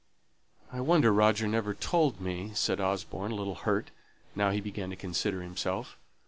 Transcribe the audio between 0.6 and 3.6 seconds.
"I wonder Roger never told me," said Osborne, a little